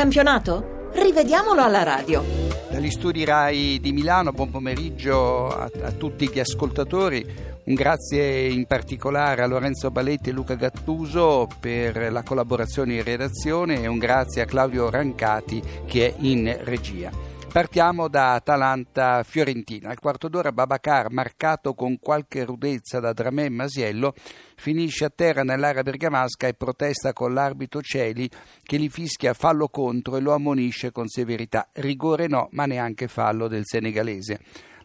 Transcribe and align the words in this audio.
campionato? 0.00 0.88
Rivediamolo 0.94 1.60
alla 1.60 1.82
radio. 1.82 2.24
Dagli 2.70 2.90
studi 2.90 3.22
RAI 3.22 3.80
di 3.80 3.92
Milano, 3.92 4.32
buon 4.32 4.48
pomeriggio 4.48 5.48
a, 5.48 5.70
a 5.82 5.92
tutti 5.92 6.26
gli 6.30 6.40
ascoltatori. 6.40 7.22
Un 7.64 7.74
grazie 7.74 8.48
in 8.48 8.64
particolare 8.64 9.42
a 9.42 9.46
Lorenzo 9.46 9.90
Baletti 9.90 10.30
e 10.30 10.32
Luca 10.32 10.54
Gattuso 10.54 11.46
per 11.60 12.10
la 12.10 12.22
collaborazione 12.22 12.94
in 12.94 13.04
redazione 13.04 13.82
e 13.82 13.88
un 13.88 13.98
grazie 13.98 14.40
a 14.40 14.46
Claudio 14.46 14.88
Rancati 14.88 15.62
che 15.84 16.06
è 16.06 16.14
in 16.20 16.58
regia. 16.62 17.29
Partiamo 17.52 18.06
da 18.06 18.34
Atalanta-Fiorentina. 18.34 19.90
Al 19.90 19.98
quarto 19.98 20.28
d'ora 20.28 20.52
Babacar, 20.52 21.10
marcato 21.10 21.74
con 21.74 21.98
qualche 21.98 22.44
rudezza 22.44 23.00
da 23.00 23.12
Dramè 23.12 23.46
e 23.46 23.48
Masiello, 23.48 24.14
finisce 24.54 25.06
a 25.06 25.10
terra 25.12 25.42
nell'area 25.42 25.82
bergamasca 25.82 26.46
e 26.46 26.54
protesta 26.54 27.12
con 27.12 27.34
l'arbitro 27.34 27.80
Celi 27.80 28.30
che 28.62 28.78
gli 28.78 28.88
fischia 28.88 29.34
fallo 29.34 29.66
contro 29.66 30.16
e 30.16 30.20
lo 30.20 30.32
ammonisce 30.32 30.92
con 30.92 31.08
severità. 31.08 31.68
Rigore 31.72 32.28
no, 32.28 32.46
ma 32.52 32.66
neanche 32.66 33.08
fallo 33.08 33.48
del 33.48 33.62
senegalese. 33.64 34.38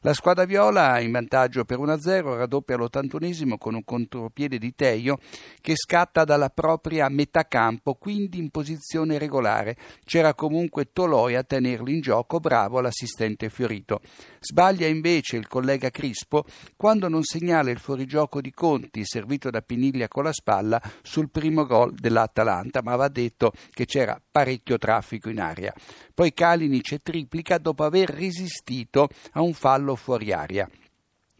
La 0.06 0.14
squadra 0.14 0.46
viola 0.46 1.00
in 1.00 1.10
vantaggio 1.10 1.66
per 1.66 1.80
1-0 1.80 2.38
raddoppia 2.38 2.76
all'81 2.76 3.58
con 3.58 3.74
un 3.74 3.84
contropiede 3.84 4.60
di 4.60 4.76
Teio 4.76 5.18
che 5.60 5.74
scatta 5.76 6.24
dalla 6.24 6.52
propria 6.52 7.10
metà 7.10 7.48
campo, 7.48 7.96
quindi 7.96 8.38
in 8.38 8.52
posizione 8.52 9.18
regolare. 9.18 9.76
C'era 10.06 10.36
comunque 10.36 10.92
Toloi 10.94 11.34
a 11.34 11.42
tenerlo 11.42 11.90
in 11.90 12.02
gioco, 12.02 12.40
bravo 12.40 12.82
l'assistente 12.82 13.50
Fiorito. 13.50 14.02
Sbaglia 14.42 14.86
invece 14.86 15.38
il 15.38 15.48
collega 15.48 15.90
Crispo 15.90 16.46
quando 16.76 17.10
non 17.10 17.24
segnala 17.24 17.72
il 17.72 17.80
fuorigioco 17.80 18.42
di 18.42 18.52
Conti, 18.52 19.04
servito 19.06 19.50
da 19.50 19.64
Piniglia 19.64 20.08
con 20.08 20.26
la 20.26 20.34
spalla, 20.34 20.80
sul 21.02 21.32
primo 21.32 21.66
gol 21.66 21.96
dell'Atalanta, 21.96 22.84
ma 22.84 22.96
va 22.96 23.08
detto 23.08 23.54
che 23.72 23.86
c'era 23.86 24.22
parecchio 24.30 24.78
traffico 24.78 25.30
in 25.30 25.40
aria. 25.40 25.74
Poi 26.14 26.32
Kalinic 26.32 26.98
triplica 27.02 27.58
dopo 27.58 27.84
aver 27.84 28.10
resistito 28.10 29.10
a 29.32 29.42
un 29.42 29.54
fallo 29.54 29.94
fuori 29.96 30.32
aria. 30.32 30.70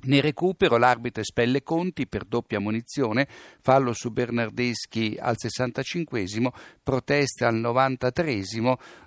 Nel 0.06 0.22
recupero 0.22 0.78
l'arbitro 0.78 1.22
espelle 1.22 1.64
Conti 1.64 2.06
per 2.06 2.26
doppia 2.26 2.60
munizione, 2.60 3.28
fallo 3.62 3.92
su 3.94 4.12
Bernardeschi 4.12 5.18
al 5.20 5.36
65 5.38 6.24
protesta 6.84 7.48
al 7.48 7.56
93 7.56 8.42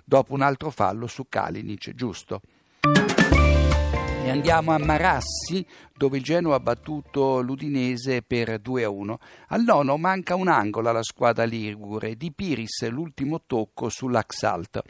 dopo 0.03 0.33
un 0.33 0.41
altro 0.41 0.69
fallo 0.71 1.07
su 1.07 1.27
Kalinic, 1.29 1.93
giusto. 1.93 2.41
E 4.21 4.29
andiamo 4.29 4.73
a 4.73 4.77
Marassi, 4.77 5.65
dove 5.95 6.17
il 6.17 6.23
Genoa 6.23 6.55
ha 6.55 6.59
battuto 6.59 7.39
l'Udinese 7.39 8.21
per 8.21 8.59
2-1. 8.61 9.15
Al 9.47 9.63
nono 9.63 9.97
manca 9.97 10.35
un 10.35 10.49
angolo 10.49 10.89
alla 10.89 11.03
squadra 11.03 11.45
ligure, 11.45 12.15
di 12.15 12.31
Piris 12.31 12.87
l'ultimo 12.89 13.41
tocco 13.47 13.87
sull'Axalt. 13.87 14.81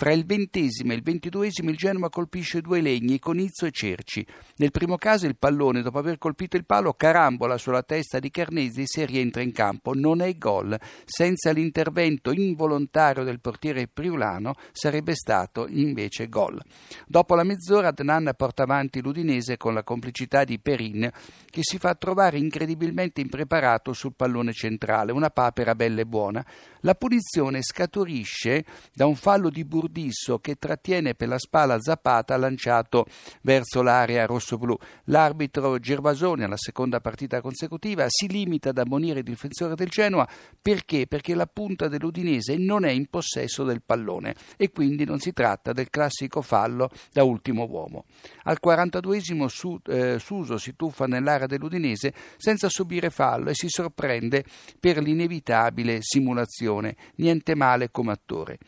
Fra 0.00 0.12
il 0.12 0.24
ventesimo 0.24 0.92
e 0.92 0.94
il 0.94 1.02
ventiduesimo 1.02 1.70
il 1.70 1.76
Genoa 1.76 2.08
colpisce 2.08 2.60
due 2.60 2.80
legni, 2.80 3.18
Conizzo 3.18 3.66
e 3.66 3.72
Cerci. 3.72 4.24
Nel 4.58 4.70
primo 4.70 4.96
caso 4.96 5.26
il 5.26 5.36
pallone, 5.36 5.82
dopo 5.82 5.98
aver 5.98 6.18
colpito 6.18 6.56
il 6.56 6.64
palo, 6.64 6.92
carambola 6.92 7.58
sulla 7.58 7.82
testa 7.82 8.20
di 8.20 8.30
Carnesis 8.30 8.96
e 8.98 9.06
rientra 9.06 9.42
in 9.42 9.50
campo. 9.50 9.94
Non 9.94 10.20
è 10.20 10.32
gol. 10.38 10.78
Senza 11.04 11.50
l'intervento 11.50 12.30
involontario 12.30 13.24
del 13.24 13.40
portiere 13.40 13.88
Priulano 13.88 14.54
sarebbe 14.70 15.16
stato 15.16 15.66
invece 15.66 16.28
gol. 16.28 16.62
Dopo 17.04 17.34
la 17.34 17.42
mezz'ora 17.42 17.88
Adnan 17.88 18.34
porta 18.36 18.62
avanti 18.62 19.02
l'Udinese 19.02 19.56
con 19.56 19.74
la 19.74 19.82
complicità 19.82 20.44
di 20.44 20.60
Perin 20.60 21.10
che 21.50 21.64
si 21.64 21.76
fa 21.78 21.96
trovare 21.96 22.38
incredibilmente 22.38 23.20
impreparato 23.20 23.92
sul 23.92 24.14
pallone 24.14 24.52
centrale, 24.52 25.10
una 25.10 25.30
papera 25.30 25.74
bella 25.74 26.02
e 26.02 26.06
buona. 26.06 26.46
La 26.82 26.94
punizione 26.94 27.62
scaturisce 27.62 28.64
da 28.94 29.06
un 29.06 29.16
fallo 29.16 29.50
di 29.50 29.64
Burdisso 29.88 30.38
che 30.38 30.56
trattiene 30.56 31.14
per 31.14 31.28
la 31.28 31.38
spalla 31.38 31.80
Zapata 31.80 32.36
lanciato 32.36 33.06
verso 33.42 33.82
l'area 33.82 34.26
rosso-blu. 34.26 34.76
L'arbitro 35.04 35.78
Gervasoni, 35.78 36.44
alla 36.44 36.58
seconda 36.58 37.00
partita 37.00 37.40
consecutiva, 37.40 38.04
si 38.08 38.28
limita 38.28 38.68
ad 38.68 38.78
ammonire 38.78 39.20
il 39.20 39.24
difensore 39.24 39.74
del 39.74 39.88
Genoa 39.88 40.28
perché? 40.60 41.06
Perché 41.06 41.34
la 41.34 41.46
punta 41.46 41.88
dell'Udinese 41.88 42.56
non 42.56 42.84
è 42.84 42.90
in 42.90 43.06
possesso 43.06 43.64
del 43.64 43.82
pallone 43.82 44.34
e 44.56 44.70
quindi 44.70 45.04
non 45.04 45.18
si 45.18 45.32
tratta 45.32 45.72
del 45.72 45.88
classico 45.88 46.42
fallo 46.42 46.90
da 47.10 47.24
ultimo 47.24 47.66
uomo. 47.68 48.04
Al 48.44 48.58
42esimo 48.62 49.46
su, 49.46 49.78
eh, 49.86 50.18
Suso 50.18 50.58
si 50.58 50.76
tuffa 50.76 51.06
nell'area 51.06 51.46
dell'Udinese 51.46 52.12
senza 52.36 52.68
subire 52.68 53.08
fallo 53.08 53.48
e 53.50 53.54
si 53.54 53.68
sorprende 53.68 54.44
per 54.78 54.98
l'inevitabile 54.98 55.98
simulazione. 56.02 56.96
Niente 57.16 57.54
male 57.54 57.90
come 57.90 58.12
attore. 58.12 58.58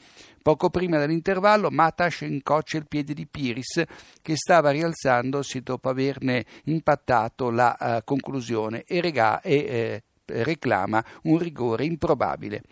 Poco 0.43 0.71
prima 0.71 0.99
dell'intervallo 0.99 1.71
Matash 1.71 2.23
incoccia 2.23 2.79
il 2.79 2.87
piede 2.87 3.13
di 3.13 3.27
Piris 3.27 3.83
che 4.23 4.37
stava 4.37 4.71
rialzandosi 4.71 5.61
dopo 5.61 5.91
averne 5.91 6.47
impattato 6.65 7.51
la 7.51 7.77
uh, 7.79 8.05
conclusione 8.05 8.85
e, 8.85 9.03
rega- 9.03 9.43
e 9.43 9.55
eh, 9.55 10.03
reclama 10.43 11.05
un 11.25 11.39
rigore 11.39 11.85
improbabile. 11.85 12.63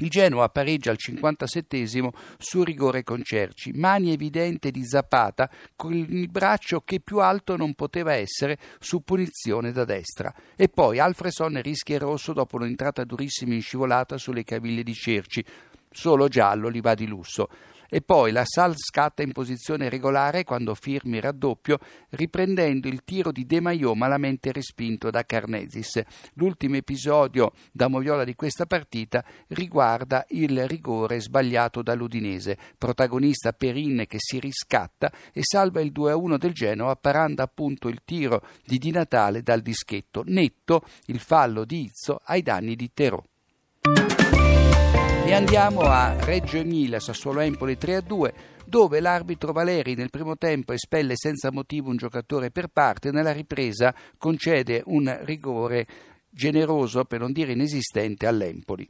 Il 0.00 0.08
Genoa 0.08 0.48
pareggia 0.48 0.90
al 0.90 0.96
57 0.96 1.84
su 2.38 2.62
rigore 2.62 3.02
con 3.02 3.22
Cerci, 3.22 3.72
mani 3.72 4.12
evidente 4.12 4.70
di 4.70 4.84
Zapata 4.86 5.50
con 5.76 5.92
il 5.92 6.28
braccio 6.30 6.80
che 6.80 7.00
più 7.00 7.18
alto 7.18 7.56
non 7.56 7.74
poteva 7.74 8.14
essere 8.14 8.56
su 8.78 9.02
punizione 9.02 9.72
da 9.72 9.84
destra. 9.84 10.32
E 10.56 10.68
poi 10.68 10.98
Alfreson 10.98 11.60
rischia 11.60 11.96
il 11.96 12.00
rosso 12.00 12.32
dopo 12.32 12.56
un'entrata 12.56 13.04
durissima 13.04 13.52
in 13.52 13.60
scivolata 13.60 14.16
sulle 14.16 14.42
caviglie 14.42 14.82
di 14.82 14.94
Cerci. 14.94 15.44
Solo 15.90 16.28
giallo 16.28 16.70
gli 16.70 16.80
va 16.80 16.94
di 16.94 17.06
lusso 17.06 17.48
e 17.90 18.00
poi 18.00 18.30
la 18.30 18.44
Sal 18.44 18.74
scatta 18.76 19.22
in 19.22 19.32
posizione 19.32 19.88
regolare 19.88 20.44
quando 20.44 20.74
firmi 20.74 21.20
raddoppio, 21.20 21.78
riprendendo 22.10 22.86
il 22.86 23.02
tiro 23.04 23.32
di 23.32 23.44
De 23.44 23.60
Maio 23.60 23.94
malamente 23.94 24.52
respinto 24.52 25.10
da 25.10 25.24
Carnesis. 25.24 26.00
L'ultimo 26.34 26.76
episodio 26.76 27.52
da 27.72 27.88
moviola 27.88 28.22
di 28.22 28.36
questa 28.36 28.64
partita 28.64 29.24
riguarda 29.48 30.24
il 30.28 30.68
rigore 30.68 31.20
sbagliato 31.20 31.82
dall'Udinese, 31.82 32.56
protagonista 32.78 33.52
Perin 33.52 34.04
che 34.06 34.18
si 34.20 34.38
riscatta 34.38 35.10
e 35.32 35.40
salva 35.42 35.80
il 35.80 35.90
2-1 35.92 36.36
del 36.36 36.52
Genoa 36.52 36.94
parando 36.94 37.42
appunto 37.42 37.88
il 37.88 38.02
tiro 38.04 38.42
di 38.64 38.78
Di 38.78 38.92
Natale 38.92 39.42
dal 39.42 39.60
dischetto, 39.60 40.22
netto 40.26 40.82
il 41.06 41.18
fallo 41.18 41.64
di 41.64 41.82
Izzo 41.82 42.20
ai 42.24 42.42
danni 42.42 42.76
di 42.76 42.90
Terò. 42.94 43.29
E 45.30 45.32
andiamo 45.32 45.82
a 45.82 46.16
Reggio 46.24 46.56
Emilia, 46.56 46.98
Sassuolo 46.98 47.38
Empoli 47.38 47.76
3-2, 47.80 48.32
dove 48.66 48.98
l'arbitro 48.98 49.52
Valeri 49.52 49.94
nel 49.94 50.10
primo 50.10 50.36
tempo 50.36 50.72
espelle 50.72 51.12
senza 51.14 51.52
motivo 51.52 51.88
un 51.88 51.96
giocatore 51.96 52.50
per 52.50 52.66
parte, 52.66 53.12
nella 53.12 53.30
ripresa 53.30 53.94
concede 54.18 54.82
un 54.86 55.20
rigore 55.22 55.86
generoso, 56.28 57.04
per 57.04 57.20
non 57.20 57.30
dire 57.30 57.52
inesistente, 57.52 58.26
all'Empoli. 58.26 58.88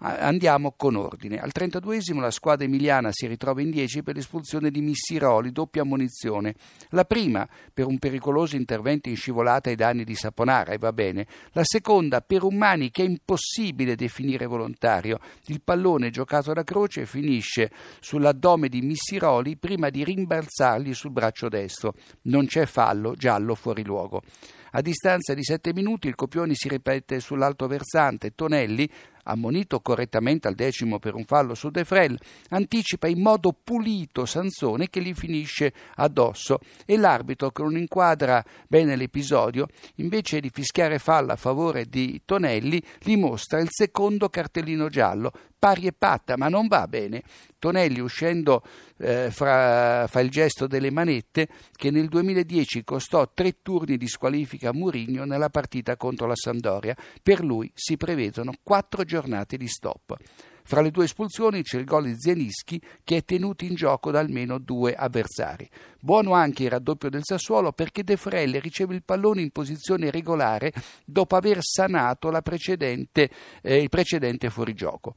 Andiamo 0.00 0.74
con 0.76 0.94
ordine. 0.94 1.40
Al 1.40 1.50
32esimo 1.52 2.20
la 2.20 2.30
squadra 2.30 2.64
emiliana 2.64 3.08
si 3.10 3.26
ritrova 3.26 3.62
in 3.62 3.70
10 3.70 4.04
per 4.04 4.14
l'espulsione 4.14 4.70
di 4.70 4.80
Missiroli, 4.80 5.50
doppia 5.50 5.82
ammonizione. 5.82 6.54
La 6.90 7.04
prima 7.04 7.48
per 7.74 7.86
un 7.86 7.98
pericoloso 7.98 8.54
intervento 8.54 9.08
in 9.08 9.16
scivolata 9.16 9.70
ai 9.70 9.74
danni 9.74 10.04
di 10.04 10.14
Saponara, 10.14 10.70
e 10.70 10.78
va 10.78 10.92
bene. 10.92 11.26
La 11.50 11.64
seconda 11.64 12.20
per 12.20 12.44
un 12.44 12.54
Mani 12.54 12.92
che 12.92 13.02
è 13.02 13.06
impossibile 13.06 13.96
definire 13.96 14.46
volontario. 14.46 15.18
Il 15.46 15.62
pallone 15.62 16.10
giocato 16.10 16.52
da 16.52 16.62
Croce 16.62 17.04
finisce 17.04 17.72
sull'addome 17.98 18.68
di 18.68 18.82
Missiroli 18.82 19.56
prima 19.56 19.90
di 19.90 20.04
rimbalzargli 20.04 20.94
sul 20.94 21.10
braccio 21.10 21.48
destro. 21.48 21.94
Non 22.22 22.46
c'è 22.46 22.66
fallo, 22.66 23.14
giallo 23.16 23.56
fuori 23.56 23.82
luogo. 23.82 24.22
A 24.72 24.82
distanza 24.82 25.32
di 25.32 25.42
sette 25.42 25.72
minuti 25.72 26.08
il 26.08 26.14
copione 26.14 26.54
si 26.54 26.68
ripete 26.68 27.20
sull'alto 27.20 27.66
versante. 27.66 28.34
Tonelli, 28.34 28.88
ammonito 29.28 29.80
correttamente 29.80 30.48
al 30.48 30.54
decimo 30.54 30.98
per 30.98 31.14
un 31.14 31.24
fallo 31.24 31.54
su 31.54 31.70
De 31.70 31.84
Frel, 31.84 32.18
anticipa 32.50 33.06
in 33.06 33.20
modo 33.20 33.52
pulito 33.52 34.24
Sansone 34.24 34.88
che 34.88 35.00
gli 35.00 35.14
finisce 35.14 35.72
addosso. 35.96 36.58
E 36.84 36.96
l'arbitro 36.96 37.50
che 37.50 37.62
non 37.62 37.76
inquadra 37.76 38.44
bene 38.66 38.96
l'episodio, 38.96 39.68
invece 39.96 40.40
di 40.40 40.50
fischiare 40.52 40.98
fallo 40.98 41.32
a 41.32 41.36
favore 41.36 41.86
di 41.86 42.20
Tonelli, 42.24 42.82
gli 43.00 43.16
mostra 43.16 43.60
il 43.60 43.68
secondo 43.70 44.28
cartellino 44.28 44.88
giallo, 44.88 45.32
pari 45.58 45.86
e 45.86 45.92
patta, 45.92 46.36
ma 46.36 46.48
non 46.48 46.68
va 46.68 46.86
bene. 46.86 47.22
Tonelli 47.58 48.00
uscendo 48.00 48.62
eh, 48.98 49.30
fra, 49.30 50.06
fa 50.06 50.20
il 50.20 50.30
gesto 50.30 50.66
delle 50.66 50.90
manette 50.90 51.48
che 51.72 51.90
nel 51.90 52.08
2010 52.08 52.84
costò 52.84 53.28
tre 53.32 53.62
turni 53.62 53.96
di 53.96 54.06
squalifica 54.06 54.68
a 54.68 54.72
Murigno 54.72 55.24
nella 55.24 55.50
partita 55.50 55.96
contro 55.96 56.26
la 56.26 56.36
Sampdoria. 56.36 56.96
Per 57.22 57.42
lui 57.42 57.70
si 57.74 57.96
prevedono 57.96 58.52
quattro 58.62 59.04
giornate 59.04 59.56
di 59.56 59.66
stop. 59.66 60.16
Fra 60.68 60.82
le 60.82 60.90
due 60.90 61.04
espulsioni 61.04 61.62
c'è 61.62 61.78
il 61.78 61.86
gol 61.86 62.04
di 62.04 62.14
Zienischi 62.14 62.78
che 63.02 63.16
è 63.16 63.24
tenuto 63.24 63.64
in 63.64 63.74
gioco 63.74 64.10
da 64.10 64.18
almeno 64.18 64.58
due 64.58 64.94
avversari. 64.94 65.66
Buono 65.98 66.34
anche 66.34 66.64
il 66.64 66.68
raddoppio 66.68 67.08
del 67.08 67.22
Sassuolo 67.24 67.72
perché 67.72 68.04
De 68.04 68.18
Frelle 68.18 68.60
riceve 68.60 68.94
il 68.94 69.02
pallone 69.02 69.40
in 69.40 69.50
posizione 69.50 70.10
regolare 70.10 70.70
dopo 71.06 71.36
aver 71.36 71.60
sanato 71.62 72.30
precedente, 72.42 73.30
eh, 73.62 73.80
il 73.80 73.88
precedente 73.88 74.50
fuorigioco. 74.50 75.14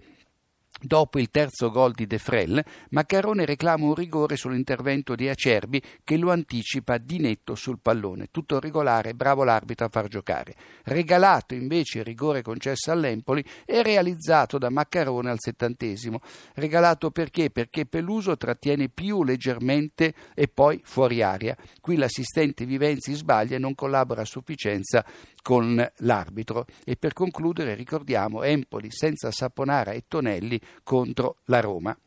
Dopo 0.79 1.19
il 1.19 1.29
terzo 1.29 1.69
gol 1.69 1.91
di 1.91 2.07
De 2.07 2.17
Frel, 2.17 2.63
Maccarone 2.89 3.45
reclama 3.45 3.85
un 3.85 3.93
rigore 3.93 4.35
sull'intervento 4.35 5.13
di 5.13 5.29
Acerbi 5.29 5.79
che 6.03 6.17
lo 6.17 6.31
anticipa 6.31 6.97
di 6.97 7.19
netto 7.19 7.53
sul 7.53 7.77
pallone. 7.79 8.29
Tutto 8.31 8.59
regolare, 8.59 9.13
bravo 9.13 9.43
l'arbitro 9.43 9.85
a 9.85 9.89
far 9.89 10.07
giocare. 10.07 10.55
Regalato 10.85 11.53
invece 11.53 11.99
il 11.99 12.05
rigore 12.05 12.41
concesso 12.41 12.91
all'Empoli 12.91 13.43
e 13.63 13.83
realizzato 13.83 14.57
da 14.57 14.71
Maccarone 14.71 15.29
al 15.29 15.39
settantesimo. 15.39 16.19
Regalato 16.55 17.11
perché? 17.11 17.51
Perché 17.51 17.85
Peluso 17.85 18.35
trattiene 18.35 18.89
più 18.89 19.23
leggermente 19.23 20.15
e 20.33 20.47
poi 20.47 20.81
fuori 20.83 21.21
aria. 21.21 21.55
Qui 21.79 21.95
l'assistente 21.95 22.65
Vivenzi 22.65 23.13
sbaglia 23.13 23.57
e 23.57 23.59
non 23.59 23.75
collabora 23.75 24.21
a 24.21 24.25
sufficienza 24.25 25.05
con 25.43 25.87
l'arbitro. 25.97 26.65
E 26.83 26.95
per 26.95 27.13
concludere 27.13 27.75
ricordiamo 27.75 28.41
Empoli 28.41 28.87
senza 28.89 29.29
Saponara 29.31 29.91
e 29.91 30.05
Tonelli 30.07 30.59
contro 30.83 31.37
la 31.45 31.61
Roma. 31.61 31.97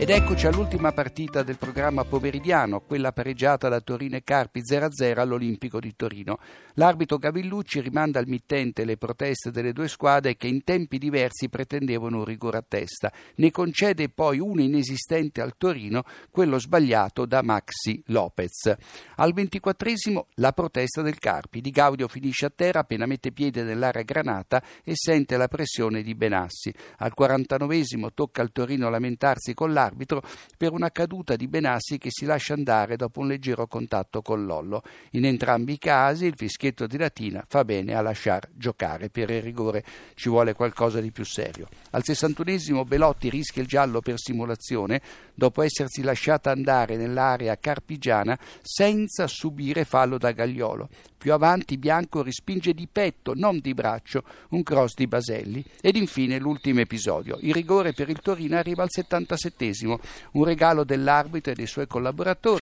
Ed 0.00 0.10
eccoci 0.10 0.46
all'ultima 0.46 0.92
partita 0.92 1.42
del 1.42 1.58
programma 1.58 2.04
pomeridiano, 2.04 2.78
quella 2.78 3.10
pareggiata 3.10 3.68
da 3.68 3.80
Torino 3.80 4.14
e 4.14 4.22
Carpi 4.22 4.60
0-0 4.60 5.18
all'Olimpico 5.18 5.80
di 5.80 5.96
Torino. 5.96 6.38
L'arbitro 6.74 7.18
Gavillucci 7.18 7.80
rimanda 7.80 8.20
al 8.20 8.28
mittente 8.28 8.84
le 8.84 8.96
proteste 8.96 9.50
delle 9.50 9.72
due 9.72 9.88
squadre 9.88 10.36
che 10.36 10.46
in 10.46 10.62
tempi 10.62 10.98
diversi 10.98 11.48
pretendevano 11.48 12.18
un 12.18 12.24
rigore 12.24 12.58
a 12.58 12.64
testa. 12.66 13.12
Ne 13.34 13.50
concede 13.50 14.08
poi 14.08 14.38
uno 14.38 14.62
inesistente 14.62 15.40
al 15.40 15.56
Torino, 15.56 16.04
quello 16.30 16.60
sbagliato 16.60 17.26
da 17.26 17.42
Maxi 17.42 18.00
Lopez. 18.06 18.72
Al 19.16 19.32
ventiquattresimo 19.32 20.28
la 20.34 20.52
protesta 20.52 21.02
del 21.02 21.18
Carpi. 21.18 21.60
Di 21.60 21.70
Gaudio 21.70 22.06
finisce 22.06 22.46
a 22.46 22.52
terra 22.54 22.80
appena 22.80 23.04
mette 23.04 23.32
piede 23.32 23.64
nell'area 23.64 24.02
granata 24.02 24.62
e 24.84 24.92
sente 24.94 25.36
la 25.36 25.48
pressione 25.48 26.02
di 26.02 26.14
Benassi. 26.14 26.72
Al 26.98 27.14
quarantanovesimo 27.14 28.12
tocca 28.12 28.42
al 28.42 28.52
Torino 28.52 28.88
lamentarsi 28.88 29.54
con 29.54 29.72
l'arbitro 29.72 29.86
arbitro 29.88 30.22
per 30.56 30.72
una 30.72 30.90
caduta 30.90 31.34
di 31.36 31.48
Benassi 31.48 31.98
che 31.98 32.10
si 32.10 32.24
lascia 32.24 32.54
andare 32.54 32.96
dopo 32.96 33.20
un 33.20 33.28
leggero 33.28 33.66
contatto 33.66 34.22
con 34.22 34.44
Lollo. 34.44 34.82
In 35.12 35.24
entrambi 35.24 35.72
i 35.72 35.78
casi 35.78 36.26
il 36.26 36.34
fischietto 36.36 36.86
di 36.86 36.96
Latina 36.98 37.44
fa 37.48 37.64
bene 37.64 37.94
a 37.94 38.00
lasciar 38.00 38.48
giocare. 38.52 39.08
Per 39.10 39.30
il 39.30 39.42
rigore 39.42 39.84
ci 40.14 40.28
vuole 40.28 40.54
qualcosa 40.54 41.00
di 41.00 41.10
più 41.10 41.24
serio. 41.24 41.68
Al 41.90 42.02
61esimo 42.04 42.86
Belotti 42.86 43.30
rischia 43.30 43.62
il 43.62 43.68
giallo 43.68 44.00
per 44.00 44.18
simulazione 44.18 45.00
dopo 45.34 45.62
essersi 45.62 46.02
lasciata 46.02 46.50
andare 46.50 46.96
nell'area 46.96 47.56
carpigiana 47.58 48.38
senza 48.62 49.26
subire 49.26 49.84
fallo 49.84 50.18
da 50.18 50.32
Gagliolo. 50.32 50.88
Più 51.18 51.32
avanti 51.32 51.78
Bianco 51.78 52.22
respinge 52.22 52.72
di 52.72 52.86
petto, 52.90 53.32
non 53.34 53.58
di 53.58 53.74
braccio, 53.74 54.22
un 54.50 54.62
cross 54.62 54.94
di 54.94 55.08
Baselli. 55.08 55.64
Ed 55.80 55.96
infine 55.96 56.38
l'ultimo 56.38 56.78
episodio. 56.80 57.38
Il 57.40 57.52
rigore 57.52 57.92
per 57.92 58.08
il 58.08 58.20
Torino 58.20 58.56
arriva 58.56 58.84
al 58.84 58.90
77 58.90 59.64
un 59.86 60.44
regalo 60.44 60.84
dell'arbitro 60.84 61.52
e 61.52 61.54
dei 61.54 61.66
suoi 61.66 61.86
collaboratori 61.86 62.56